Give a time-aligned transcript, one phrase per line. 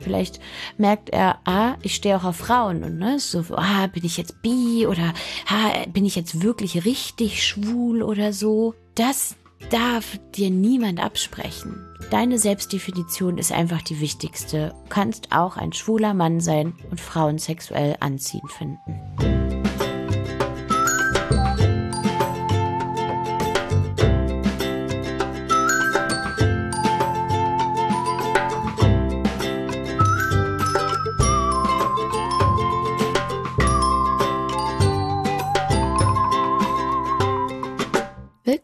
[0.00, 0.40] Vielleicht
[0.78, 4.42] merkt er, ah, ich stehe auch auf Frauen und ne, so, ah, bin ich jetzt
[4.42, 5.12] bi oder
[5.48, 8.74] ah, bin ich jetzt wirklich richtig schwul oder so.
[8.94, 9.36] Das
[9.68, 11.86] darf dir niemand absprechen.
[12.10, 14.74] Deine Selbstdefinition ist einfach die wichtigste.
[14.84, 19.49] Du kannst auch ein schwuler Mann sein und Frauen sexuell anziehend finden.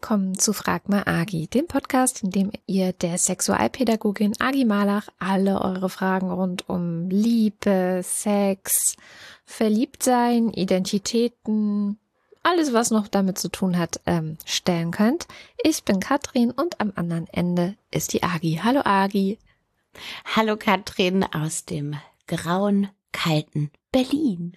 [0.07, 5.59] Willkommen zu Frag mal Agi, dem Podcast, in dem ihr der Sexualpädagogin Agi Malach alle
[5.59, 8.95] eure Fragen rund um Liebe, Sex,
[9.43, 11.99] Verliebtsein, Identitäten,
[12.41, 15.27] alles was noch damit zu tun hat, ähm, stellen könnt.
[15.61, 18.61] Ich bin Katrin und am anderen Ende ist die Agi.
[18.63, 19.39] Hallo Agi.
[20.37, 22.87] Hallo Katrin aus dem grauen,
[23.17, 24.55] kalten Berlin.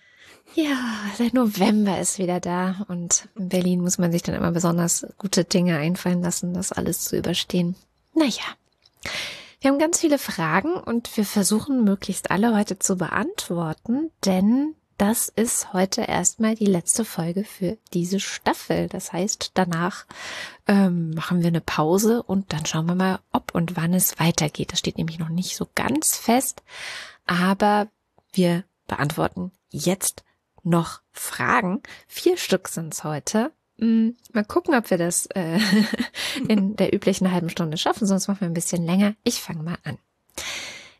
[0.55, 0.77] Ja,
[1.19, 5.45] der November ist wieder da und in Berlin muss man sich dann immer besonders gute
[5.45, 7.77] Dinge einfallen lassen, das alles zu überstehen.
[8.15, 8.43] Naja,
[9.61, 15.29] wir haben ganz viele Fragen und wir versuchen möglichst alle heute zu beantworten, denn das
[15.29, 18.89] ist heute erstmal die letzte Folge für diese Staffel.
[18.89, 20.05] Das heißt, danach
[20.69, 24.73] ähm, machen wir eine Pause und dann schauen wir mal, ob und wann es weitergeht.
[24.73, 26.63] Das steht nämlich noch nicht so ganz fest,
[27.25, 27.89] aber
[28.33, 30.25] wir beantworten jetzt
[30.63, 31.83] noch Fragen.
[32.07, 33.53] Vier Stück sind's heute.
[33.79, 35.59] Hm, mal gucken, ob wir das äh,
[36.49, 39.15] in der üblichen halben Stunde schaffen, sonst machen wir ein bisschen länger.
[39.25, 39.99] Ich fange mal an.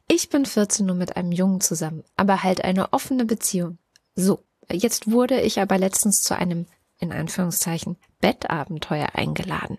[0.09, 3.79] Ich bin 14 nur mit einem Jungen zusammen, aber halt eine offene Beziehung.
[4.17, 6.67] So, jetzt wurde ich aber letztens zu einem,
[7.01, 9.79] in Anführungszeichen, Bettabenteuer eingeladen.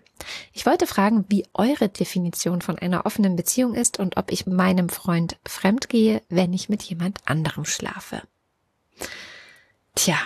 [0.52, 4.88] Ich wollte fragen, wie eure Definition von einer offenen Beziehung ist und ob ich meinem
[4.88, 8.22] Freund fremd gehe, wenn ich mit jemand anderem schlafe.
[9.94, 10.18] Tja,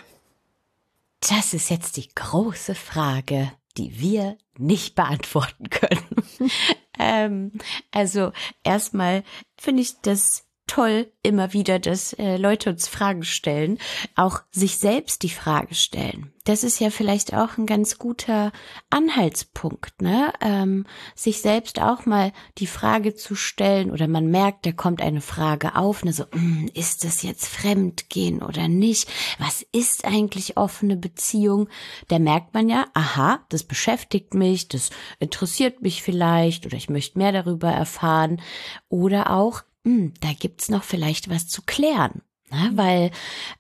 [1.21, 6.51] das ist jetzt die große Frage, die wir nicht beantworten können.
[6.99, 7.53] ähm,
[7.91, 8.33] also
[8.65, 9.23] erstmal
[9.59, 13.79] finde ich das toll immer wieder, dass äh, Leute uns Fragen stellen,
[14.15, 16.33] auch sich selbst die Frage stellen.
[16.45, 18.53] Das ist ja vielleicht auch ein ganz guter
[18.89, 20.33] Anhaltspunkt, ne?
[20.41, 25.21] Ähm, sich selbst auch mal die Frage zu stellen oder man merkt, da kommt eine
[25.21, 26.13] Frage auf, ne?
[26.13, 29.09] So, mh, hm, ist das jetzt Fremdgehen oder nicht?
[29.41, 31.69] Was ist eigentlich offene Beziehung?
[32.07, 37.19] Da merkt man ja, aha, das beschäftigt mich, das interessiert mich vielleicht oder ich möchte
[37.19, 38.41] mehr darüber erfahren
[38.89, 42.23] oder auch hm, da gibt's noch vielleicht was zu klären.
[42.51, 42.71] Ne?
[42.73, 42.77] Mhm.
[42.77, 43.11] Weil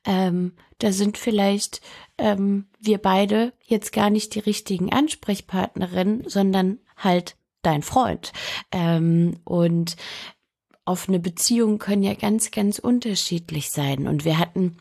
[0.05, 1.81] ähm, da sind vielleicht
[2.19, 8.33] ähm, wir beide jetzt gar nicht die richtigen Ansprechpartnerinnen, sondern halt dein Freund.
[8.73, 9.97] Ähm, und
[10.85, 14.09] offene Beziehungen können ja ganz, ganz unterschiedlich sein.
[14.09, 14.79] Und wir hatten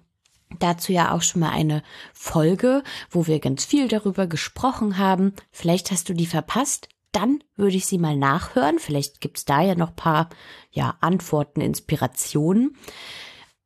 [0.58, 5.34] dazu ja auch schon mal eine Folge, wo wir ganz viel darüber gesprochen haben.
[5.52, 8.80] Vielleicht hast du die verpasst dann würde ich sie mal nachhören.
[8.80, 10.30] Vielleicht gibt's da ja noch paar
[10.72, 12.76] ja, Antworten, Inspirationen.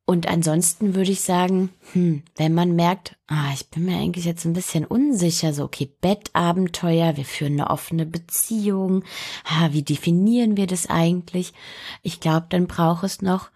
[0.05, 4.43] Und ansonsten würde ich sagen, hm, wenn man merkt, ah, ich bin mir eigentlich jetzt
[4.43, 9.03] ein bisschen unsicher, so okay, Bettabenteuer, wir führen eine offene Beziehung,
[9.45, 11.53] ah, wie definieren wir das eigentlich?
[12.01, 13.51] Ich glaube, dann braucht es noch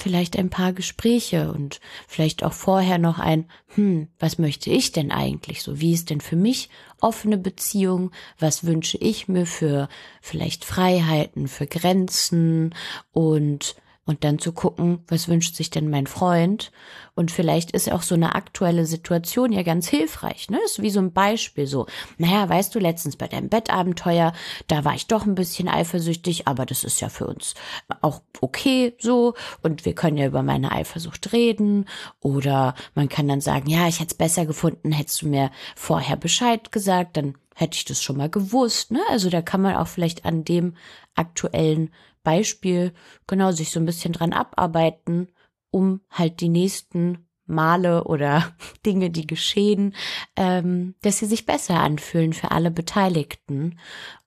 [0.00, 5.10] vielleicht ein paar Gespräche und vielleicht auch vorher noch ein, hm, was möchte ich denn
[5.10, 5.80] eigentlich so?
[5.80, 8.10] Wie ist denn für mich offene Beziehung?
[8.38, 9.88] Was wünsche ich mir für
[10.20, 12.74] vielleicht Freiheiten, für Grenzen
[13.12, 16.72] und und dann zu gucken, was wünscht sich denn mein Freund?
[17.14, 20.58] Und vielleicht ist auch so eine aktuelle Situation ja ganz hilfreich, ne?
[20.64, 21.86] Ist wie so ein Beispiel so.
[22.18, 24.32] Naja, weißt du, letztens bei deinem Bettabenteuer,
[24.68, 27.54] da war ich doch ein bisschen eifersüchtig, aber das ist ja für uns
[28.00, 29.34] auch okay so.
[29.62, 31.86] Und wir können ja über meine Eifersucht reden.
[32.20, 36.16] Oder man kann dann sagen, ja, ich hätte es besser gefunden, hättest du mir vorher
[36.16, 38.90] Bescheid gesagt, dann hätte ich das schon mal gewusst.
[38.90, 39.00] Ne?
[39.10, 40.74] Also da kann man auch vielleicht an dem
[41.14, 41.90] aktuellen
[42.22, 42.92] Beispiel
[43.26, 45.28] genau sich so ein bisschen dran abarbeiten,
[45.70, 48.52] um halt die nächsten Male oder
[48.86, 49.94] Dinge, die geschehen,
[50.36, 53.78] ähm, dass sie sich besser anfühlen für alle Beteiligten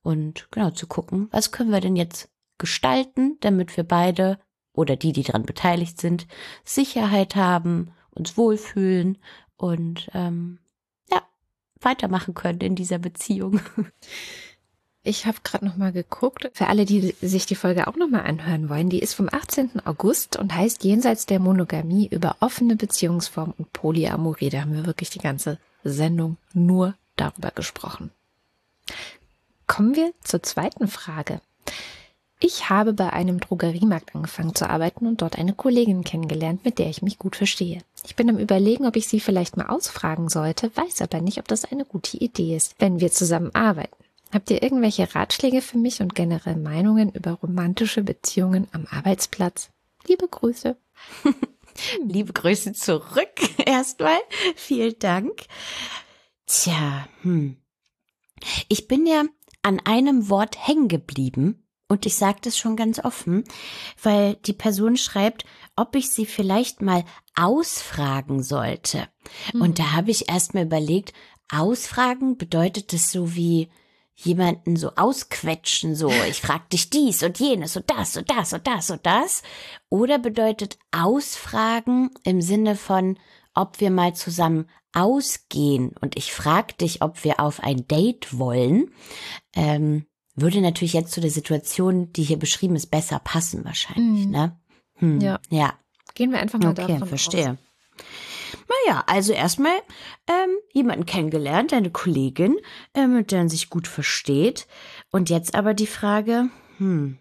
[0.02, 4.40] und genau zu gucken, was können wir denn jetzt gestalten, damit wir beide
[4.74, 6.28] oder die, die daran beteiligt sind,
[6.64, 9.18] Sicherheit haben, uns wohlfühlen
[9.56, 10.60] und ähm,
[11.12, 11.22] ja
[11.80, 13.60] weitermachen können in dieser Beziehung.
[15.06, 16.50] Ich habe gerade noch mal geguckt.
[16.54, 19.86] Für alle, die sich die Folge auch noch mal anhören wollen, die ist vom 18.
[19.86, 24.50] August und heißt Jenseits der Monogamie über offene Beziehungsformen und Polyamorie.
[24.50, 28.12] Da haben wir wirklich die ganze Sendung nur darüber gesprochen.
[29.68, 31.42] Kommen wir zur zweiten Frage.
[32.40, 36.90] Ich habe bei einem Drogeriemarkt angefangen zu arbeiten und dort eine Kollegin kennengelernt, mit der
[36.90, 37.82] ich mich gut verstehe.
[38.06, 41.48] Ich bin am Überlegen, ob ich sie vielleicht mal ausfragen sollte, weiß aber nicht, ob
[41.48, 44.03] das eine gute Idee ist, wenn wir zusammen arbeiten.
[44.34, 49.70] Habt ihr irgendwelche Ratschläge für mich und generell Meinungen über romantische Beziehungen am Arbeitsplatz?
[50.08, 50.76] Liebe Grüße.
[52.04, 53.34] Liebe Grüße zurück
[53.66, 54.18] erstmal.
[54.56, 55.46] Vielen Dank.
[56.48, 57.58] Tja, hm.
[58.70, 59.24] Ich bin ja
[59.62, 63.44] an einem Wort hängen geblieben und ich sage das schon ganz offen,
[64.02, 65.46] weil die Person schreibt,
[65.76, 67.06] ob ich sie vielleicht mal
[67.36, 69.08] ausfragen sollte.
[69.54, 69.62] Mhm.
[69.62, 71.14] Und da habe ich erst mal überlegt,
[71.52, 73.70] ausfragen bedeutet das so wie
[74.16, 78.68] jemanden so ausquetschen, so ich frag dich dies und jenes und das und das und
[78.68, 79.44] das und das.
[79.90, 83.18] Oder bedeutet ausfragen im Sinne von,
[83.54, 88.92] ob wir mal zusammen ausgehen und ich frag dich, ob wir auf ein Date wollen.
[89.56, 90.06] Ähm,
[90.36, 94.32] würde natürlich jetzt zu der Situation, die hier beschrieben ist, besser passen wahrscheinlich, mhm.
[94.32, 94.60] ne?
[94.96, 95.22] Hm.
[95.22, 95.40] Ja.
[95.50, 95.74] Ja.
[96.16, 97.52] Gehen wir einfach mal okay, davon verstehe.
[97.52, 97.58] Aus.
[98.86, 99.76] Naja, also erstmal
[100.28, 102.58] ähm, jemanden kennengelernt, eine Kollegin,
[102.94, 104.68] äh, mit der man sich gut versteht.
[105.12, 107.18] Und jetzt aber die Frage, hm,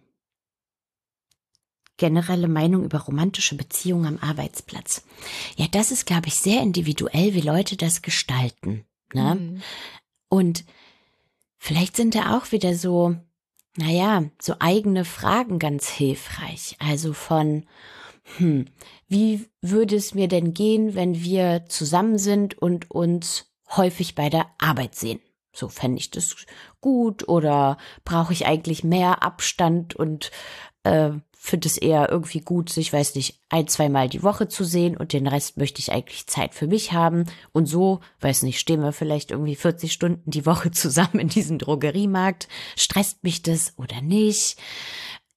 [1.97, 5.05] generelle Meinung über romantische Beziehungen am Arbeitsplatz.
[5.57, 8.85] Ja, das ist, glaube ich, sehr individuell, wie Leute das gestalten.
[9.13, 9.37] Ne?
[9.37, 9.63] Mhm.
[10.29, 10.65] Und
[11.65, 13.15] Vielleicht sind da auch wieder so,
[13.77, 16.75] naja, so eigene Fragen ganz hilfreich.
[16.81, 17.67] Also von,
[18.39, 18.67] hm,
[19.09, 24.47] wie würde es mir denn gehen, wenn wir zusammen sind und uns häufig bei der
[24.59, 25.21] Arbeit sehen?
[25.55, 26.35] So fände ich das
[26.81, 30.31] gut oder brauche ich eigentlich mehr Abstand und
[30.83, 31.11] äh,
[31.45, 35.13] finde es eher irgendwie gut, sich, weiß nicht, ein, zweimal die Woche zu sehen und
[35.13, 37.25] den Rest möchte ich eigentlich Zeit für mich haben.
[37.53, 41.59] Und so, weiß nicht, stehen wir vielleicht irgendwie 40 Stunden die Woche zusammen in diesem
[41.59, 42.47] Drogeriemarkt.
[42.77, 44.57] Stresst mich das oder nicht?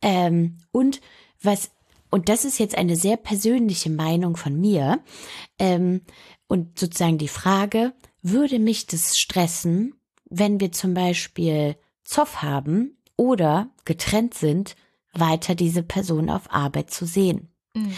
[0.04, 1.02] Ähm, und
[1.42, 1.72] was,
[2.16, 5.04] und das ist jetzt eine sehr persönliche Meinung von mir,
[5.60, 6.00] ähm,
[6.48, 7.92] und sozusagen die Frage,
[8.22, 9.96] würde mich das stressen,
[10.30, 11.76] wenn wir zum Beispiel
[12.06, 14.78] Zoff haben oder getrennt sind
[15.12, 17.50] weiter diese Person auf Arbeit zu sehen.
[17.74, 17.94] Mhm.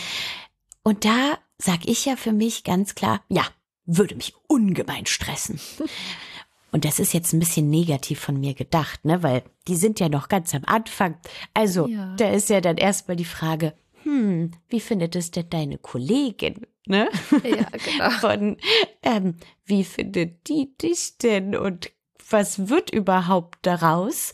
[0.81, 3.45] Und da sag ich ja für mich ganz klar, ja,
[3.85, 5.59] würde mich ungemein stressen.
[6.71, 10.09] Und das ist jetzt ein bisschen negativ von mir gedacht, ne, weil die sind ja
[10.09, 11.17] noch ganz am Anfang.
[11.53, 12.15] Also, ja.
[12.17, 13.73] da ist ja dann erstmal die Frage,
[14.07, 16.65] hm, wie findet es denn deine Kollegin?
[16.85, 17.09] Ne?
[17.43, 18.09] Ja, genau.
[18.21, 18.55] Von,
[19.03, 21.57] ähm, wie findet die dich denn?
[21.57, 21.91] Und
[22.29, 24.31] was wird überhaupt daraus?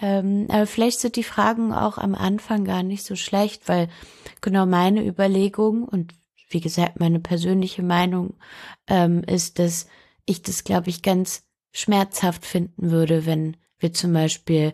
[0.00, 3.88] Ähm, aber vielleicht sind die Fragen auch am Anfang gar nicht so schlecht, weil
[4.40, 6.14] genau meine Überlegung und
[6.48, 8.34] wie gesagt, meine persönliche Meinung
[8.88, 9.86] ähm, ist, dass
[10.26, 14.72] ich das, glaube ich, ganz schmerzhaft finden würde, wenn wir zum Beispiel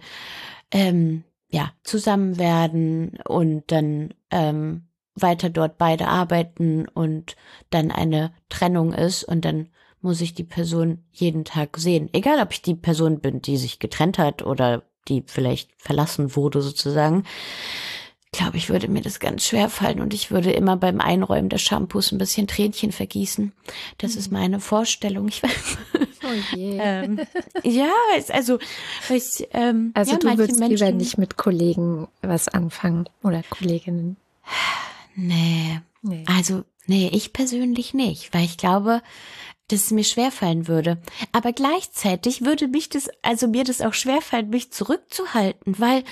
[0.70, 7.36] ähm, ja zusammen werden und dann ähm, weiter dort beide arbeiten und
[7.70, 9.68] dann eine Trennung ist und dann
[10.00, 12.08] muss ich die Person jeden Tag sehen.
[12.12, 16.62] Egal, ob ich die Person bin, die sich getrennt hat oder die vielleicht verlassen wurde
[16.62, 17.24] sozusagen.
[18.30, 21.62] Glaube ich, würde mir das ganz schwer fallen und ich würde immer beim Einräumen des
[21.62, 23.52] Shampoos ein bisschen Tränchen vergießen.
[23.96, 24.18] Das mhm.
[24.18, 25.28] ist meine Vorstellung.
[25.28, 25.78] Ich weiß.
[26.28, 26.78] Oh je.
[26.80, 27.20] ähm,
[27.64, 27.90] ja,
[28.28, 28.58] also
[29.08, 34.16] ich, ähm, also ja, du würdest Menschen, lieber nicht mit Kollegen was anfangen oder Kolleginnen.
[35.14, 35.80] Nee.
[36.02, 36.24] nee.
[36.26, 39.02] Also nee, ich persönlich nicht, weil ich glaube,
[39.68, 40.98] dass es mir schwerfallen würde.
[41.32, 46.04] Aber gleichzeitig würde mich das, also mir das auch schwerfallen, mich zurückzuhalten, weil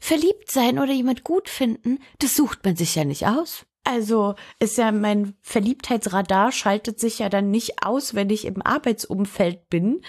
[0.00, 3.65] verliebt sein oder jemand gut finden, das sucht man sich ja nicht aus.
[3.86, 9.70] Also ist ja mein Verliebtheitsradar schaltet sich ja dann nicht aus, wenn ich im Arbeitsumfeld
[9.70, 10.02] bin,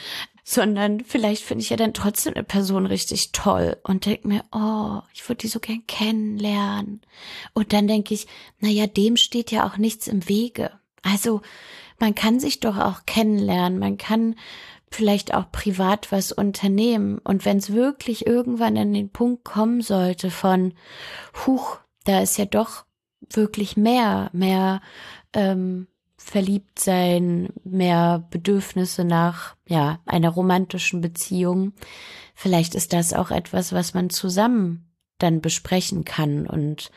[0.44, 5.02] sondern vielleicht finde ich ja dann trotzdem eine Person richtig toll und denke mir, oh,
[5.14, 7.02] ich würde die so gern kennenlernen.
[7.54, 8.26] Und dann denke ich,
[8.60, 10.72] naja, dem steht ja auch nichts im Wege.
[11.04, 11.42] Also
[12.00, 14.34] man kann sich doch auch kennenlernen, man kann
[14.90, 17.20] vielleicht auch privat was unternehmen.
[17.20, 20.74] Und wenn es wirklich irgendwann an den Punkt kommen sollte von,
[21.46, 22.87] huch, da ist ja doch
[23.32, 24.82] wirklich mehr, mehr
[25.34, 31.74] ähm, verliebt sein, mehr Bedürfnisse nach ja einer romantischen Beziehung.
[32.36, 36.92] Vielleicht ist das auch etwas, was man zusammen dann besprechen kann und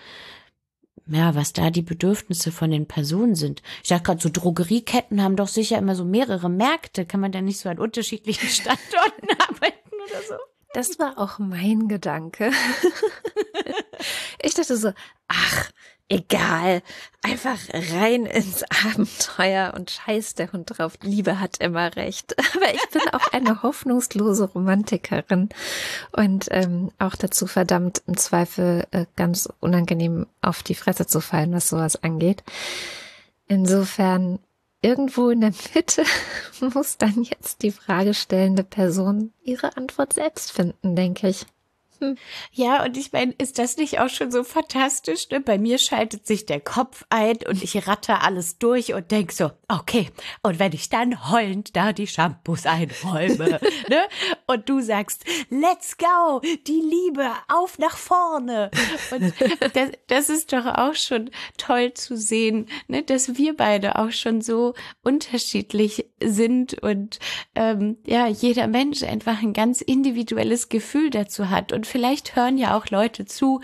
[1.06, 3.62] ja, was da die Bedürfnisse von den Personen sind.
[3.82, 7.04] Ich dachte gerade, so Drogerieketten haben doch sicher immer so mehrere Märkte.
[7.04, 10.34] Kann man da nicht so an unterschiedlichen Standorten arbeiten oder so?
[10.72, 12.52] Das war auch mein Gedanke.
[14.42, 14.92] ich dachte so,
[15.26, 15.70] ach,
[16.10, 16.82] egal,
[17.22, 20.98] einfach rein ins Abenteuer und scheiß der Hund drauf.
[21.00, 22.34] Liebe hat immer recht.
[22.54, 25.48] Aber ich bin auch eine hoffnungslose Romantikerin
[26.12, 31.52] und ähm, auch dazu verdammt, im Zweifel äh, ganz unangenehm auf die Fresse zu fallen,
[31.52, 32.42] was sowas angeht.
[33.46, 34.40] Insofern
[34.82, 36.04] irgendwo in der Mitte
[36.74, 41.46] muss dann jetzt die fragestellende Person ihre Antwort selbst finden, denke ich.
[42.52, 45.28] Ja, und ich meine, ist das nicht auch schon so fantastisch?
[45.30, 45.40] Ne?
[45.40, 49.50] Bei mir schaltet sich der Kopf ein und ich ratter alles durch und denk so,
[49.68, 50.10] okay,
[50.42, 54.02] und wenn ich dann heulend da die Shampoos einräume, ne?
[54.46, 58.70] Und du sagst, let's go, die Liebe, auf nach vorne.
[59.10, 59.32] Und
[59.74, 63.02] das, das ist doch auch schon toll zu sehen, ne?
[63.02, 67.18] dass wir beide auch schon so unterschiedlich sind und
[67.54, 72.76] ähm, ja, jeder Mensch einfach ein ganz individuelles Gefühl dazu hat und vielleicht hören ja
[72.76, 73.60] auch Leute zu,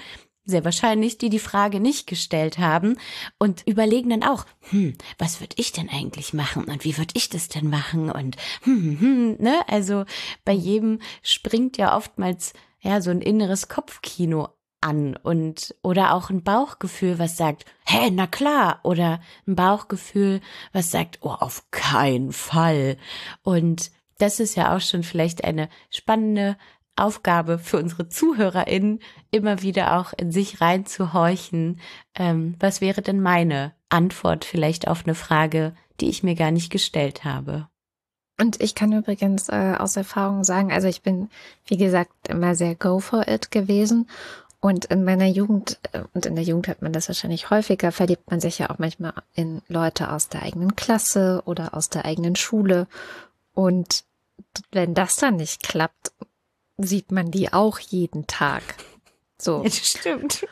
[0.46, 2.98] sehr wahrscheinlich, die die Frage nicht gestellt haben
[3.38, 7.28] und überlegen dann auch, hm, was würde ich denn eigentlich machen und wie würde ich
[7.28, 9.60] das denn machen und hm, hm, hm, ne?
[9.68, 10.04] Also
[10.44, 14.48] bei jedem springt ja oftmals ja so ein inneres Kopfkino
[14.80, 20.40] an und oder auch ein Bauchgefühl, was sagt, hä, na klar, oder ein Bauchgefühl,
[20.72, 22.96] was sagt, oh, auf keinen Fall.
[23.42, 26.56] Und das ist ja auch schon vielleicht eine spannende
[26.96, 29.00] Aufgabe für unsere ZuhörerInnen,
[29.30, 31.80] immer wieder auch in sich reinzuhorchen.
[32.14, 36.70] Ähm, was wäre denn meine Antwort vielleicht auf eine Frage, die ich mir gar nicht
[36.70, 37.68] gestellt habe?
[38.38, 41.30] Und ich kann übrigens äh, aus Erfahrung sagen, also ich bin,
[41.66, 44.08] wie gesagt, immer sehr go for it gewesen.
[44.60, 48.30] Und in meiner Jugend, äh, und in der Jugend hat man das wahrscheinlich häufiger, verliebt
[48.30, 52.36] man sich ja auch manchmal in Leute aus der eigenen Klasse oder aus der eigenen
[52.36, 52.86] Schule.
[53.54, 54.04] Und
[54.72, 56.12] wenn das dann nicht klappt,
[56.78, 58.62] sieht man die auch jeden Tag.
[59.38, 59.58] So.
[59.58, 60.46] Ja, das stimmt.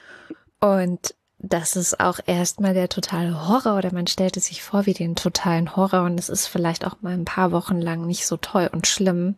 [0.60, 4.94] Und das ist auch erstmal der totale Horror oder man stellt es sich vor wie
[4.94, 8.36] den totalen Horror und es ist vielleicht auch mal ein paar Wochen lang nicht so
[8.36, 9.36] toll und schlimm.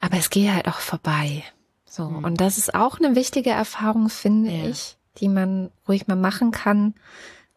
[0.00, 1.44] Aber es geht halt auch vorbei.
[1.84, 2.08] So.
[2.08, 2.24] Mhm.
[2.24, 4.66] Und das ist auch eine wichtige Erfahrung, finde ja.
[4.66, 6.94] ich, die man ruhig mal machen kann,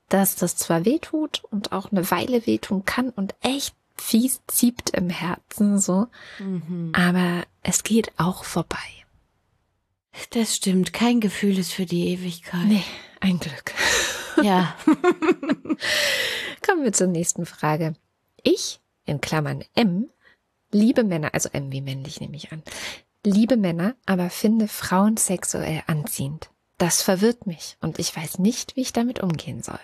[0.10, 4.92] dass das zwar weh tut und auch eine Weile wehtun kann und echt fies zieht
[4.92, 6.08] im Herzen so.
[6.40, 6.92] Mhm.
[6.94, 8.78] Aber es geht auch vorbei.
[10.32, 10.94] Das stimmt.
[10.94, 12.66] Kein Gefühl ist für die Ewigkeit.
[12.66, 12.84] Nee,
[13.20, 13.74] ein Glück.
[14.44, 14.76] Ja.
[16.64, 17.96] Kommen wir zur nächsten Frage.
[18.44, 20.12] Ich, in Klammern M,
[20.72, 22.62] liebe Männer, also M wie männlich nehme ich an,
[23.24, 26.52] liebe Männer, aber finde Frauen sexuell anziehend.
[26.78, 29.80] Das verwirrt mich und ich weiß nicht, wie ich damit umgehen soll.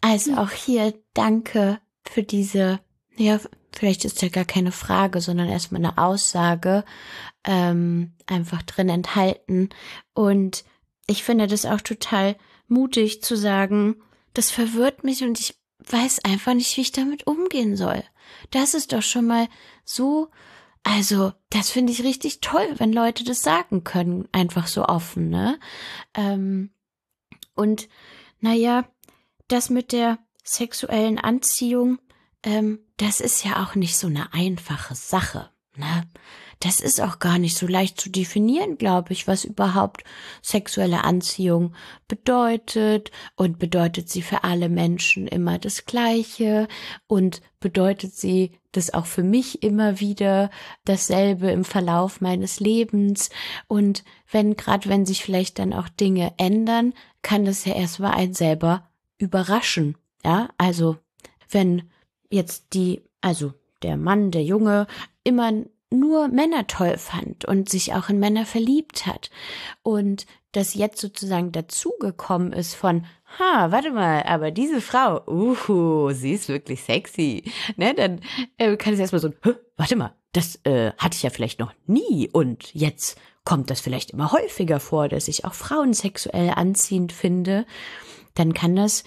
[0.00, 2.80] Also auch hier danke für diese,
[3.16, 3.38] ja,
[3.72, 6.84] vielleicht ist ja gar keine Frage, sondern erstmal eine Aussage
[7.44, 9.68] ähm, einfach drin enthalten.
[10.14, 10.64] Und
[11.06, 12.36] ich finde das auch total
[12.68, 13.96] mutig zu sagen,
[14.34, 15.56] das verwirrt mich und ich
[15.88, 18.02] weiß einfach nicht, wie ich damit umgehen soll.
[18.50, 19.48] Das ist doch schon mal
[19.84, 20.30] so,
[20.82, 25.58] also das finde ich richtig toll, wenn Leute das sagen können, einfach so offen, ne?
[26.14, 26.70] Ähm,
[27.54, 27.88] und
[28.40, 28.88] naja,
[29.52, 31.98] das mit der sexuellen Anziehung,
[32.42, 35.50] ähm, das ist ja auch nicht so eine einfache Sache.
[35.76, 36.08] Ne?
[36.60, 40.04] Das ist auch gar nicht so leicht zu definieren, glaube ich, was überhaupt
[40.42, 41.74] sexuelle Anziehung
[42.06, 46.68] bedeutet und bedeutet sie für alle Menschen immer das Gleiche
[47.06, 50.50] und bedeutet sie das auch für mich immer wieder
[50.84, 53.30] dasselbe im Verlauf meines Lebens
[53.66, 56.92] und wenn gerade wenn sich vielleicht dann auch Dinge ändern,
[57.22, 58.89] kann das ja erstmal ein selber
[59.20, 59.96] überraschen.
[60.24, 60.96] Ja, also
[61.48, 61.90] wenn
[62.30, 64.86] jetzt die, also der Mann, der Junge,
[65.24, 65.52] immer
[65.90, 69.30] nur Männer toll fand und sich auch in Männer verliebt hat
[69.82, 73.06] und das jetzt sozusagen dazugekommen ist von,
[73.38, 77.44] ha, warte mal, aber diese Frau, uhu, sie ist wirklich sexy,
[77.76, 78.20] ne, dann
[78.56, 79.32] äh, kann es erstmal so,
[79.76, 84.10] warte mal, das äh, hatte ich ja vielleicht noch nie und jetzt kommt das vielleicht
[84.10, 87.66] immer häufiger vor, dass ich auch Frauen sexuell anziehend finde
[88.34, 89.04] dann kann das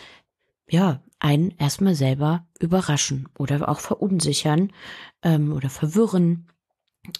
[0.69, 4.71] ja einen erstmal selber überraschen oder auch verunsichern
[5.21, 6.47] ähm, oder verwirren.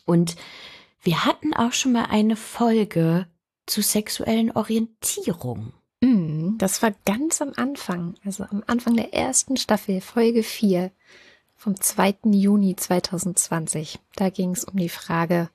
[0.06, 0.36] Und
[1.02, 3.28] wir hatten auch schon mal eine Folge
[3.66, 5.74] zu sexuellen Orientierung.
[6.02, 10.92] Mm, das war ganz am Anfang, also am Anfang der ersten Staffel, Folge 4
[11.56, 12.16] vom 2.
[12.26, 14.00] Juni 2020.
[14.16, 15.50] Da ging es um die Frage,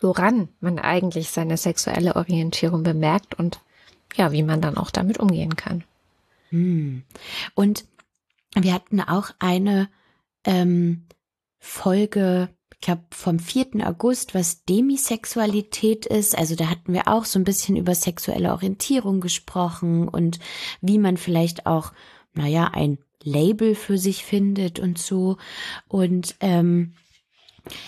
[0.00, 3.60] woran man eigentlich seine sexuelle Orientierung bemerkt und
[4.14, 5.84] ja, wie man dann auch damit umgehen kann.
[6.50, 7.02] Hm.
[7.54, 7.84] Und
[8.54, 9.88] wir hatten auch eine
[10.44, 11.06] ähm,
[11.58, 12.48] Folge
[12.80, 13.86] ich glaube, vom 4.
[13.86, 16.36] August, was Demisexualität ist.
[16.36, 20.38] Also da hatten wir auch so ein bisschen über sexuelle Orientierung gesprochen und
[20.80, 21.92] wie man vielleicht auch,
[22.32, 25.36] naja, ein Label für sich findet und so.
[25.88, 26.94] Und ähm,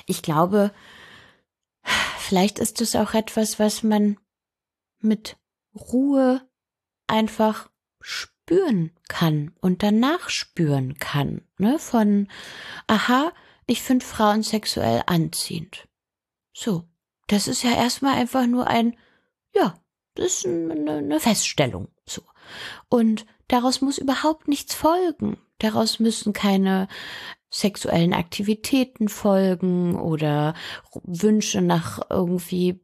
[0.04, 0.72] ich glaube,
[2.18, 4.18] vielleicht ist es auch etwas, was man
[5.00, 5.38] mit
[5.74, 6.48] Ruhe
[7.06, 11.42] einfach spüren kann und danach spüren kann.
[11.58, 11.78] Ne?
[11.78, 12.28] Von,
[12.86, 13.32] aha,
[13.66, 15.88] ich finde Frauen sexuell anziehend.
[16.52, 16.88] So,
[17.28, 18.96] das ist ja erstmal einfach nur ein,
[19.54, 19.74] ja,
[20.14, 21.88] das ist eine, eine Feststellung.
[22.04, 22.22] So.
[22.88, 25.38] Und daraus muss überhaupt nichts folgen.
[25.58, 26.88] Daraus müssen keine
[27.52, 30.54] sexuellen Aktivitäten folgen oder
[31.04, 32.80] Wünsche nach irgendwie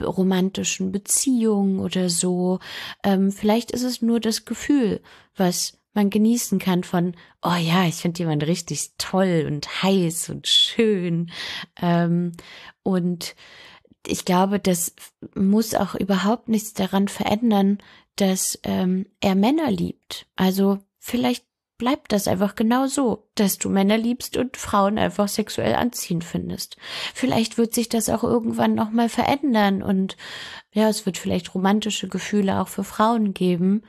[0.00, 2.60] romantischen Beziehungen oder so.
[3.02, 5.00] Ähm, vielleicht ist es nur das Gefühl,
[5.34, 10.46] was man genießen kann von, oh ja, ich finde jemand richtig toll und heiß und
[10.46, 11.32] schön.
[11.80, 12.32] Ähm,
[12.82, 13.34] und
[14.06, 14.94] ich glaube, das
[15.34, 17.78] muss auch überhaupt nichts daran verändern,
[18.16, 20.26] dass ähm, er Männer liebt.
[20.36, 21.44] Also vielleicht
[21.80, 26.76] bleibt das einfach genau so, dass du Männer liebst und Frauen einfach sexuell anziehend findest.
[27.14, 30.18] Vielleicht wird sich das auch irgendwann nochmal verändern und
[30.72, 33.82] ja, es wird vielleicht romantische Gefühle auch für Frauen geben.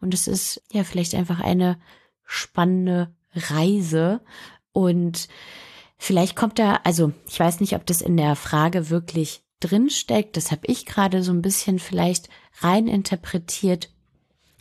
[0.00, 1.80] Und es ist ja vielleicht einfach eine
[2.22, 4.20] spannende Reise.
[4.72, 5.28] Und
[5.96, 10.52] vielleicht kommt da, also ich weiß nicht, ob das in der Frage wirklich drinsteckt, das
[10.52, 12.28] habe ich gerade so ein bisschen vielleicht
[12.60, 13.90] rein interpretiert,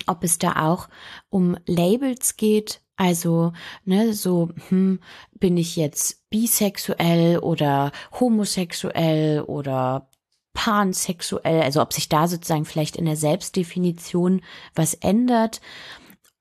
[0.07, 0.89] ob es da auch
[1.29, 3.53] um Labels geht, also,
[3.85, 4.99] ne, so, hm,
[5.39, 10.09] bin ich jetzt bisexuell oder homosexuell oder
[10.53, 14.41] pansexuell, also ob sich da sozusagen vielleicht in der Selbstdefinition
[14.73, 15.61] was ändert.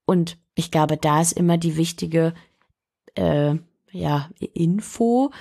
[0.06, 2.32] Und ich glaube, da ist immer die wichtige,
[3.14, 3.56] äh,
[3.92, 5.32] ja, Info.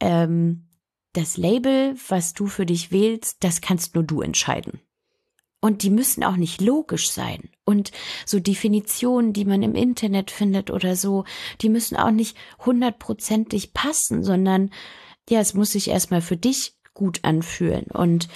[0.00, 0.66] Ähm,
[1.12, 4.80] das Label, was du für dich wählst, das kannst nur du entscheiden.
[5.64, 7.48] Und die müssen auch nicht logisch sein.
[7.64, 7.90] Und
[8.26, 11.24] so Definitionen, die man im Internet findet oder so,
[11.62, 14.68] die müssen auch nicht hundertprozentig passen, sondern
[15.30, 17.84] ja, es muss sich erstmal für dich gut anfühlen.
[17.84, 18.28] Und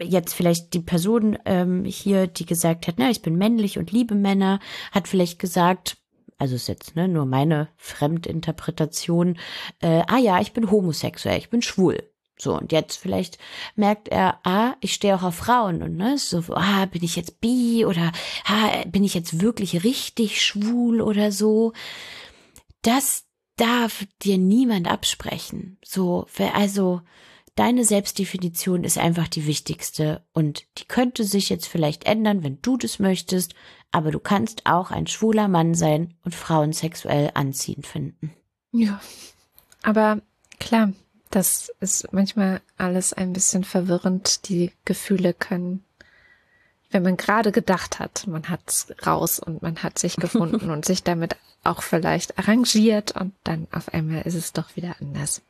[0.00, 4.14] jetzt vielleicht die Person ähm, hier, die gesagt hat, na, ich bin männlich und liebe
[4.14, 4.58] Männer,
[4.92, 5.98] hat vielleicht gesagt,
[6.38, 9.36] also ist jetzt ne, nur meine Fremdinterpretation,
[9.82, 12.02] äh, ah ja, ich bin homosexuell, ich bin schwul.
[12.38, 13.38] So, und jetzt vielleicht
[13.76, 17.40] merkt er, ah, ich stehe auch auf Frauen und ne, so, ah, bin ich jetzt
[17.40, 18.12] bi oder
[18.46, 21.72] ah, bin ich jetzt wirklich richtig schwul oder so.
[22.82, 23.24] Das
[23.56, 25.78] darf dir niemand absprechen.
[25.84, 27.02] So, also
[27.54, 32.76] deine Selbstdefinition ist einfach die wichtigste und die könnte sich jetzt vielleicht ändern, wenn du
[32.76, 33.54] das möchtest,
[33.90, 38.32] aber du kannst auch ein schwuler Mann sein und Frauen sexuell anziehend finden.
[38.72, 39.00] Ja,
[39.82, 40.22] aber
[40.58, 40.92] klar,
[41.32, 44.48] das ist manchmal alles ein bisschen verwirrend.
[44.48, 45.82] Die Gefühle können,
[46.90, 51.02] wenn man gerade gedacht hat, man hat's raus und man hat sich gefunden und sich
[51.02, 55.42] damit auch vielleicht arrangiert und dann auf einmal ist es doch wieder anders.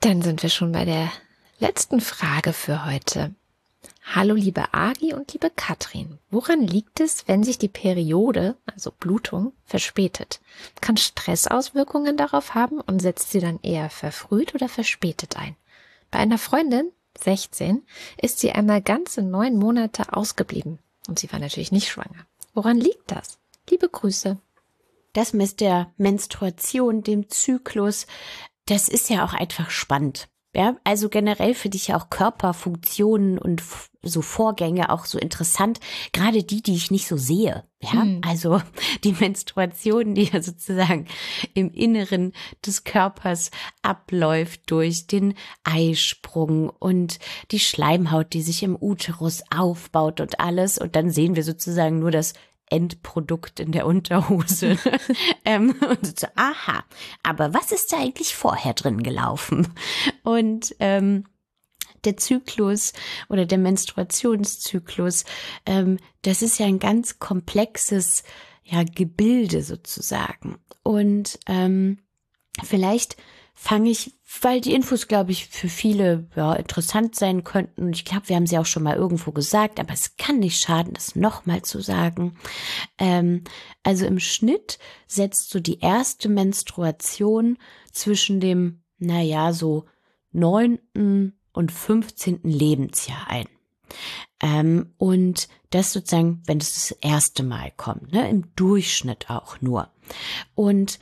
[0.00, 1.10] Dann sind wir schon bei der
[1.58, 3.34] letzten Frage für heute.
[4.04, 6.18] Hallo liebe Agi und liebe Katrin.
[6.30, 10.40] Woran liegt es, wenn sich die Periode, also Blutung, verspätet?
[10.80, 15.56] Kann Stress Auswirkungen darauf haben und setzt sie dann eher verfrüht oder verspätet ein?
[16.10, 17.86] Bei einer Freundin, 16,
[18.20, 22.26] ist sie einmal ganze neun Monate ausgeblieben und sie war natürlich nicht schwanger.
[22.54, 23.38] Woran liegt das?
[23.70, 24.36] Liebe Grüße.
[25.12, 28.06] Das mit der Menstruation, dem Zyklus,
[28.66, 30.28] das ist ja auch einfach spannend.
[30.54, 33.62] Ja, also generell finde ich ja auch Körperfunktionen und
[34.02, 35.80] so Vorgänge auch so interessant,
[36.12, 37.64] gerade die, die ich nicht so sehe.
[37.80, 38.20] Ja, mhm.
[38.22, 38.60] also
[39.04, 41.06] die Menstruation, die ja sozusagen
[41.54, 42.34] im Inneren
[42.66, 45.34] des Körpers abläuft durch den
[45.64, 47.18] Eisprung und
[47.50, 50.76] die Schleimhaut, die sich im Uterus aufbaut und alles.
[50.76, 52.34] Und dann sehen wir sozusagen nur das
[52.72, 54.78] Endprodukt in der Unterhose.
[55.44, 56.84] ähm, und so, aha,
[57.22, 59.68] aber was ist da eigentlich vorher drin gelaufen?
[60.22, 61.26] Und ähm,
[62.04, 62.94] der Zyklus
[63.28, 65.24] oder der Menstruationszyklus,
[65.66, 68.24] ähm, das ist ja ein ganz komplexes
[68.64, 70.56] ja, Gebilde sozusagen.
[70.82, 71.98] Und ähm,
[72.64, 73.16] vielleicht
[73.62, 77.92] fange ich, weil die Infos, glaube ich, für viele ja, interessant sein könnten.
[77.92, 80.94] Ich glaube, wir haben sie auch schon mal irgendwo gesagt, aber es kann nicht schaden,
[80.94, 82.34] das nochmal zu sagen.
[82.98, 83.44] Ähm,
[83.84, 87.56] also im Schnitt setzt du die erste Menstruation
[87.92, 89.84] zwischen dem, naja, so
[90.32, 93.46] neunten und fünfzehnten Lebensjahr ein.
[94.40, 99.92] Ähm, und das sozusagen, wenn das das erste Mal kommt, ne, im Durchschnitt auch nur.
[100.56, 100.98] Und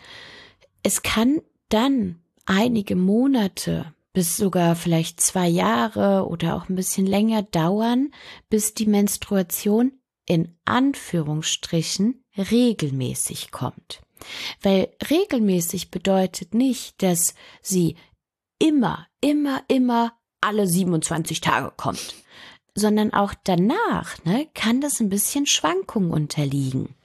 [0.83, 2.21] es kann dann
[2.51, 8.11] einige Monate bis sogar vielleicht zwei Jahre oder auch ein bisschen länger dauern,
[8.49, 9.93] bis die Menstruation
[10.27, 14.03] in Anführungsstrichen regelmäßig kommt.
[14.63, 17.97] Weil regelmäßig bedeutet nicht, dass sie
[18.59, 22.15] immer, immer, immer alle 27 Tage kommt,
[22.75, 26.97] sondern auch danach ne, kann das ein bisschen Schwankungen unterliegen.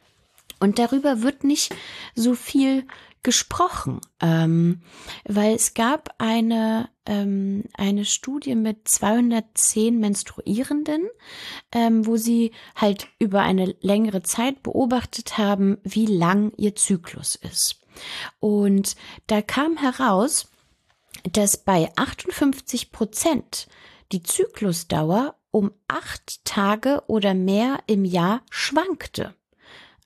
[0.59, 1.75] Und darüber wird nicht
[2.15, 2.87] so viel
[3.25, 4.83] gesprochen, ähm,
[5.27, 11.09] weil es gab eine, ähm, eine Studie mit 210 Menstruierenden,
[11.71, 17.81] ähm, wo sie halt über eine längere Zeit beobachtet haben, wie lang ihr Zyklus ist.
[18.39, 20.51] Und da kam heraus,
[21.23, 23.67] dass bei 58 Prozent
[24.11, 29.33] die Zyklusdauer um acht Tage oder mehr im Jahr schwankte.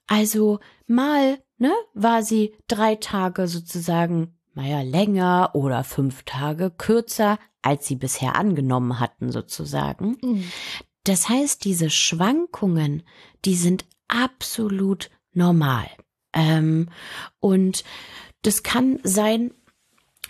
[0.08, 7.88] Also mal ne, war sie drei Tage sozusagen, naja, länger oder fünf Tage kürzer, als
[7.88, 10.18] sie bisher angenommen hatten, sozusagen.
[10.22, 10.44] Mhm.
[11.04, 13.04] Das heißt, diese Schwankungen,
[13.46, 15.88] die sind absolut normal.
[16.34, 16.90] Ähm,
[17.40, 17.84] und
[18.42, 19.52] das kann sein,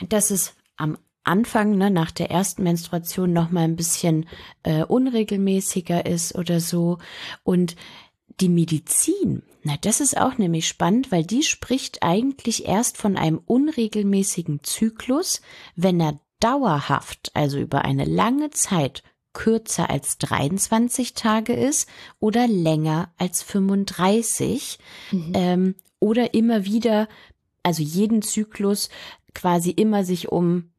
[0.08, 4.28] dass es am Anfang, ne, nach der ersten Menstruation noch mal ein bisschen
[4.64, 6.98] äh, unregelmäßiger ist oder so.
[7.44, 7.76] Und
[8.40, 13.42] die Medizin, na, das ist auch nämlich spannend, weil die spricht eigentlich erst von einem
[13.46, 15.42] unregelmäßigen Zyklus,
[15.76, 23.12] wenn er dauerhaft, also über eine lange Zeit kürzer als 23 Tage ist oder länger
[23.18, 24.80] als 35
[25.12, 25.32] mhm.
[25.36, 27.08] ähm, oder immer wieder,
[27.62, 28.90] also jeden Zyklus
[29.34, 30.72] quasi immer sich um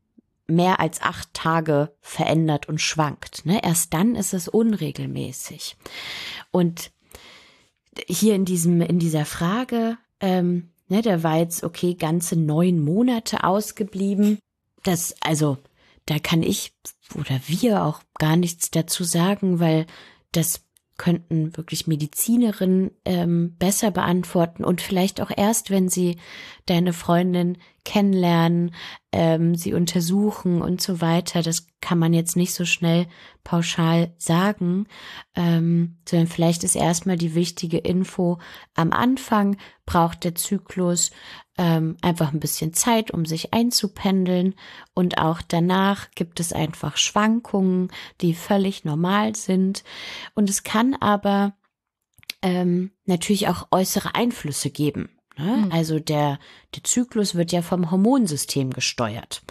[0.47, 3.47] mehr als acht Tage verändert und schwankt.
[3.47, 3.63] Ne?
[3.63, 5.77] Erst dann ist es unregelmäßig.
[6.51, 6.91] Und
[8.07, 13.45] hier in diesem, in dieser Frage, ähm, ne, da war jetzt, okay, ganze neun Monate
[13.45, 14.39] ausgeblieben.
[14.83, 15.59] Das, also,
[16.07, 16.73] da kann ich
[17.15, 19.87] oder wir auch gar nichts dazu sagen, weil
[20.33, 20.65] das
[20.97, 26.19] könnten wirklich Medizinerinnen ähm, besser beantworten und vielleicht auch erst, wenn sie
[26.71, 28.73] deine Freundin kennenlernen,
[29.11, 31.43] ähm, sie untersuchen und so weiter.
[31.43, 33.09] Das kann man jetzt nicht so schnell
[33.43, 34.87] pauschal sagen,
[35.35, 38.39] ähm, sondern vielleicht ist erstmal die wichtige Info
[38.75, 41.11] am Anfang braucht der Zyklus
[41.59, 44.55] ähm, einfach ein bisschen Zeit, um sich einzupendeln
[44.95, 47.89] und auch danach gibt es einfach Schwankungen,
[48.21, 49.83] die völlig normal sind
[50.35, 51.55] und es kann aber
[52.43, 55.11] ähm, natürlich auch äußere Einflüsse geben.
[55.41, 55.57] Ne?
[55.65, 55.73] Mhm.
[55.73, 56.39] Also der,
[56.75, 59.43] der Zyklus wird ja vom Hormonsystem gesteuert.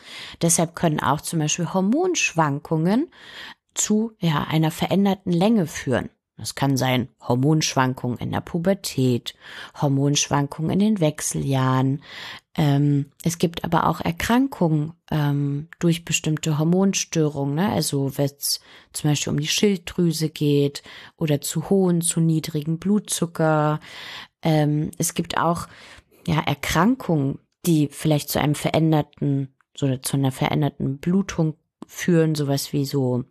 [0.41, 3.11] Deshalb können auch zum Beispiel Hormonschwankungen
[3.73, 6.09] zu ja, einer veränderten Länge führen.
[6.39, 9.35] Das kann sein Hormonschwankungen in der Pubertät,
[9.81, 12.01] Hormonschwankungen in den Wechseljahren.
[12.55, 17.69] Ähm, es gibt aber auch Erkrankungen ähm, durch bestimmte Hormonstörungen, ne?
[17.69, 18.61] also wenn es
[18.93, 20.81] zum Beispiel um die Schilddrüse geht
[21.17, 23.81] oder zu hohen, zu niedrigen Blutzucker.
[24.41, 25.67] Ähm, es gibt auch
[26.27, 31.55] ja, Erkrankungen, die vielleicht zu einem veränderten, so zu einer veränderten Blutung
[31.87, 33.23] führen, sowas wie so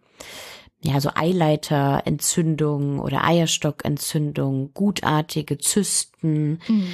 [0.81, 6.61] ja, so Eileiterentzündung oder Eierstockentzündung, gutartige Zysten.
[6.69, 6.89] Mhm.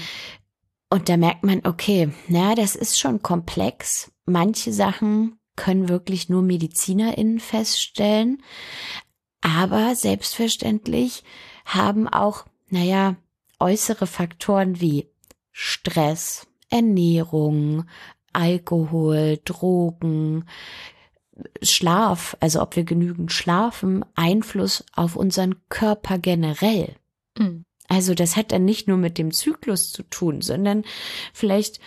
[0.88, 4.10] Und da merkt man, okay, na, das ist schon komplex.
[4.24, 8.42] Manche Sachen können wirklich nur MedizinerInnen feststellen.
[9.42, 11.22] Aber selbstverständlich
[11.66, 13.16] haben auch, naja,
[13.60, 15.08] äußere Faktoren wie
[15.52, 17.84] Stress, Ernährung,
[18.32, 20.46] Alkohol, Drogen,
[21.62, 26.96] Schlaf, also ob wir genügend schlafen, Einfluss auf unseren Körper generell.
[27.38, 27.64] Mhm.
[27.88, 30.84] Also das hat dann nicht nur mit dem Zyklus zu tun, sondern
[31.32, 31.80] vielleicht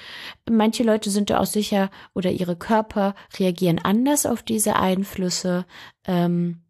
[0.50, 5.66] manche Leute sind da auch sicher oder ihre Körper reagieren anders auf diese Einflüsse.
[6.06, 6.62] Ähm,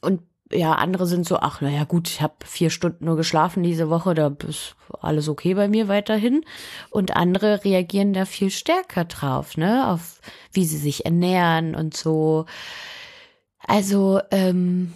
[0.00, 3.88] und ja, andere sind so, ach, naja, gut, ich habe vier Stunden nur geschlafen diese
[3.88, 6.44] Woche, da ist alles okay bei mir weiterhin.
[6.90, 10.20] Und andere reagieren da viel stärker drauf, ne, auf
[10.52, 12.46] wie sie sich ernähren und so.
[13.60, 14.92] Also, ähm,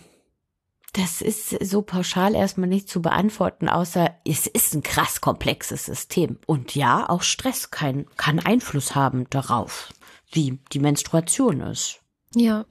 [0.92, 6.38] das ist so pauschal erstmal nicht zu beantworten, außer es ist ein krass komplexes System.
[6.46, 9.92] Und ja, auch Stress kann, kann Einfluss haben darauf,
[10.30, 12.00] wie die Menstruation ist.
[12.34, 12.64] Ja,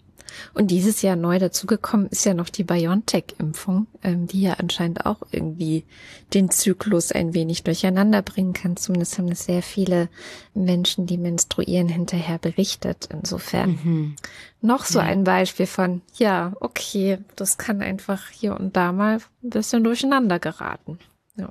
[0.54, 5.22] und dieses Jahr neu dazugekommen ist ja noch die BioNTech-Impfung, ähm, die ja anscheinend auch
[5.32, 5.86] irgendwie
[6.34, 8.78] den Zyklus ein wenig durcheinander bringen kann.
[8.78, 10.10] Zumindest haben es sehr viele
[10.54, 13.10] Menschen, die menstruieren, hinterher berichtet.
[13.12, 14.16] Insofern mhm.
[14.62, 15.06] noch so ja.
[15.06, 20.40] ein Beispiel von, ja, okay, das kann einfach hier und da mal ein bisschen durcheinander
[20.40, 21.00] geraten.
[21.36, 21.50] Ja.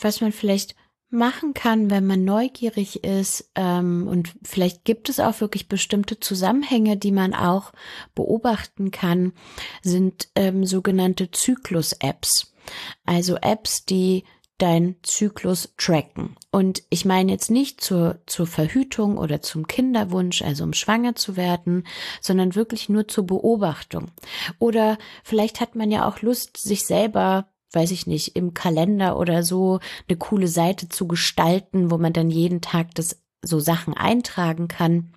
[0.00, 0.74] Was man vielleicht
[1.10, 6.96] machen kann, wenn man neugierig ist ähm, und vielleicht gibt es auch wirklich bestimmte Zusammenhänge,
[6.96, 7.72] die man auch
[8.14, 9.32] beobachten kann,
[9.82, 12.52] sind ähm, sogenannte Zyklus-Apps.
[13.04, 14.24] Also Apps, die
[14.58, 16.36] dein Zyklus tracken.
[16.50, 21.36] Und ich meine jetzt nicht zur, zur Verhütung oder zum Kinderwunsch, also um schwanger zu
[21.36, 21.86] werden,
[22.20, 24.12] sondern wirklich nur zur Beobachtung.
[24.60, 29.42] Oder vielleicht hat man ja auch Lust, sich selber weiß ich nicht, im Kalender oder
[29.42, 34.68] so eine coole Seite zu gestalten, wo man dann jeden Tag das so Sachen eintragen
[34.68, 35.12] kann.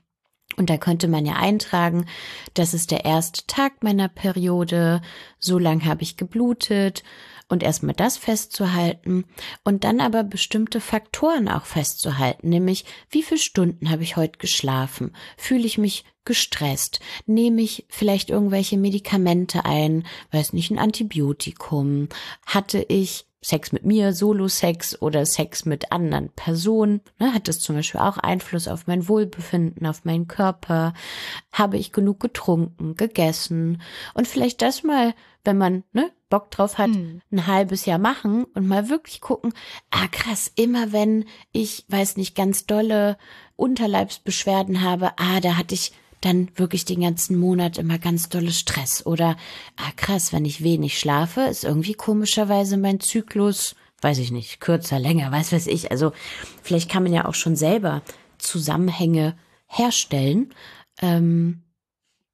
[0.56, 2.06] Und da könnte man ja eintragen,
[2.54, 5.02] das ist der erste Tag meiner Periode,
[5.40, 7.04] so lang habe ich geblutet
[7.50, 9.26] und erstmal das festzuhalten
[9.64, 15.16] und dann aber bestimmte Faktoren auch festzuhalten, nämlich wie viele Stunden habe ich heute geschlafen,
[15.38, 22.10] fühle ich mich gestresst, nehme ich vielleicht irgendwelche Medikamente ein, weiß nicht, ein Antibiotikum,
[22.46, 27.78] hatte ich Sex mit mir, Solo-Sex oder Sex mit anderen Personen, ne, hat das zum
[27.78, 30.94] Beispiel auch Einfluss auf mein Wohlbefinden, auf meinen Körper,
[31.54, 33.82] habe ich genug getrunken, gegessen?
[34.14, 35.14] Und vielleicht das mal,
[35.46, 37.22] wenn man ne, Bock drauf hat, hm.
[37.32, 39.54] ein halbes Jahr machen und mal wirklich gucken,
[39.92, 43.18] ah krass, immer wenn ich, weiß nicht, ganz dolle
[43.56, 49.06] Unterleibsbeschwerden habe, ah, da hatte ich dann wirklich den ganzen Monat immer ganz dolle Stress.
[49.06, 49.38] Oder,
[49.76, 55.00] ah krass, wenn ich wenig schlafe, ist irgendwie komischerweise mein Zyklus, weiß ich nicht, kürzer,
[55.00, 55.92] länger, weiß weiß ich.
[55.92, 56.12] Also
[56.62, 58.02] vielleicht kann man ja auch schon selber
[58.38, 60.54] Zusammenhänge herstellen.
[61.02, 61.64] Ähm,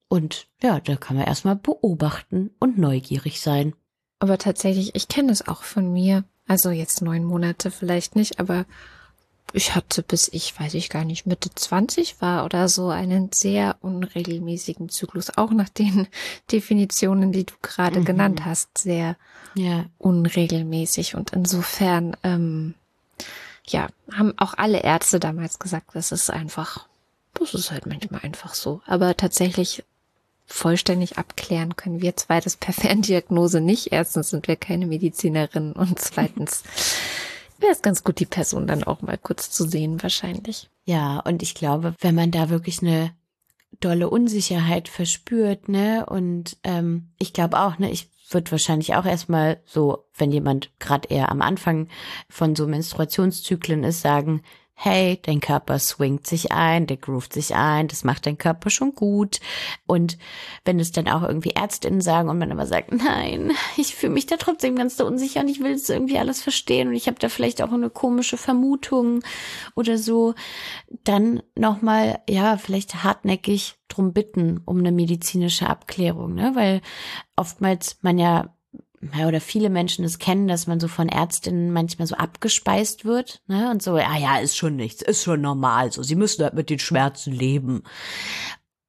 [0.07, 3.73] und ja, da kann man erstmal beobachten und neugierig sein.
[4.19, 6.23] Aber tatsächlich, ich kenne es auch von mir.
[6.47, 8.65] Also jetzt neun Monate vielleicht nicht, aber
[9.53, 13.77] ich hatte bis ich, weiß ich gar nicht, Mitte 20 war oder so einen sehr
[13.81, 16.07] unregelmäßigen Zyklus, auch nach den
[16.51, 18.05] Definitionen, die du gerade mhm.
[18.05, 19.15] genannt hast, sehr
[19.53, 19.85] ja.
[19.99, 21.15] unregelmäßig.
[21.15, 22.73] Und insofern, ähm,
[23.67, 26.87] ja, haben auch alle Ärzte damals gesagt, das ist einfach,
[27.35, 28.81] das ist halt manchmal einfach so.
[28.85, 29.83] Aber tatsächlich
[30.45, 33.91] vollständig abklären können wir zwei das per Ferndiagnose nicht.
[33.91, 36.63] Erstens sind wir keine Medizinerin und zweitens
[37.63, 40.69] wäre es ganz gut, die Person dann auch mal kurz zu sehen, wahrscheinlich.
[40.85, 43.11] Ja, und ich glaube, wenn man da wirklich eine
[43.79, 49.61] dolle Unsicherheit verspürt, ne, und ähm, ich glaube auch, ne, ich würde wahrscheinlich auch erstmal
[49.65, 51.87] so, wenn jemand gerade eher am Anfang
[52.29, 54.41] von so Menstruationszyklen ist, sagen,
[54.75, 58.95] hey, dein Körper swingt sich ein, der groovt sich ein, das macht dein Körper schon
[58.95, 59.39] gut.
[59.85, 60.17] Und
[60.65, 64.25] wenn es dann auch irgendwie Ärztinnen sagen und man immer sagt, nein, ich fühle mich
[64.25, 67.19] da trotzdem ganz so unsicher und ich will es irgendwie alles verstehen und ich habe
[67.19, 69.23] da vielleicht auch eine komische Vermutung
[69.75, 70.33] oder so,
[71.03, 76.51] dann nochmal, ja, vielleicht hartnäckig drum bitten um eine medizinische Abklärung, ne?
[76.55, 76.81] Weil
[77.35, 78.55] oftmals man ja,
[79.27, 83.69] oder viele Menschen es kennen, dass man so von Ärztinnen manchmal so abgespeist wird, ne?
[83.71, 86.69] Und so, ja, ja, ist schon nichts, ist schon normal, so, sie müssen halt mit
[86.69, 87.83] den Schmerzen leben.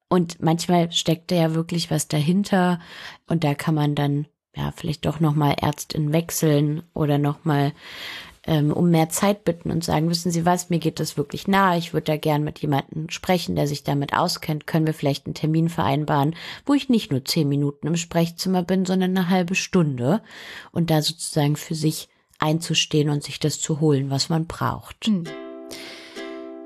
[0.08, 2.78] Und manchmal steckt da ja wirklich was dahinter
[3.26, 7.72] und da kann man dann ja vielleicht doch noch mal Ärztin wechseln oder noch mal
[8.46, 11.78] ähm, um mehr Zeit bitten und sagen, wissen Sie was, mir geht das wirklich nahe,
[11.78, 15.34] ich würde da gern mit jemandem sprechen, der sich damit auskennt, können wir vielleicht einen
[15.34, 16.34] Termin vereinbaren,
[16.66, 20.22] wo ich nicht nur zehn Minuten im Sprechzimmer bin, sondern eine halbe Stunde
[20.72, 25.06] und da sozusagen für sich einzustehen und sich das zu holen, was man braucht.
[25.06, 25.24] Hm.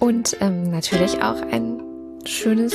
[0.00, 1.80] Und ähm, natürlich auch ein
[2.24, 2.74] schönes,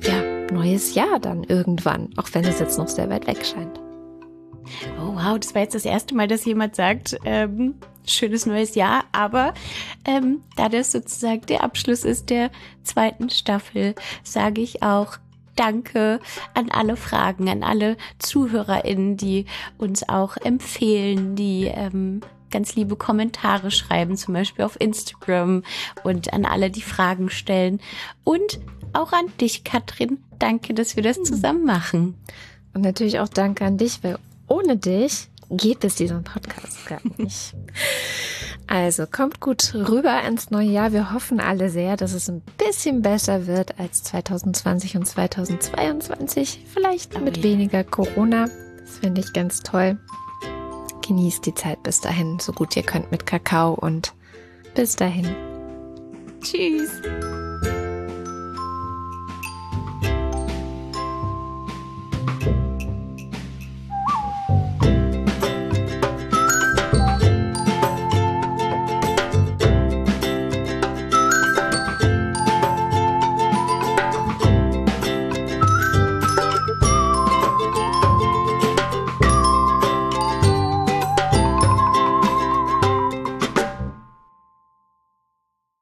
[0.00, 3.78] ja, neues Jahr dann irgendwann, auch wenn es jetzt noch sehr weit weg scheint.
[4.98, 7.74] Oh wow, das war jetzt das erste Mal, dass jemand sagt, ähm,
[8.06, 9.04] schönes neues Jahr.
[9.12, 9.54] Aber
[10.06, 12.50] ähm, da das sozusagen der Abschluss ist der
[12.82, 15.18] zweiten Staffel, sage ich auch
[15.56, 16.20] danke
[16.54, 19.44] an alle Fragen, an alle ZuhörerInnen, die
[19.76, 25.64] uns auch empfehlen, die ähm, ganz liebe Kommentare schreiben, zum Beispiel auf Instagram
[26.04, 27.80] und an alle, die Fragen stellen.
[28.22, 28.60] Und
[28.92, 30.18] auch an dich, Katrin.
[30.38, 31.24] Danke, dass wir das hm.
[31.24, 32.14] zusammen machen.
[32.74, 37.54] Und natürlich auch danke an dich, weil ohne dich geht es diesen Podcast gar nicht.
[38.68, 40.92] Also kommt gut rüber ins neue Jahr.
[40.92, 46.64] Wir hoffen alle sehr, dass es ein bisschen besser wird als 2020 und 2022.
[46.72, 47.42] Vielleicht mit okay.
[47.42, 48.48] weniger Corona.
[48.80, 49.98] Das finde ich ganz toll.
[51.02, 54.14] Genießt die Zeit bis dahin, so gut ihr könnt mit Kakao und
[54.74, 55.34] bis dahin.
[56.40, 56.90] Tschüss.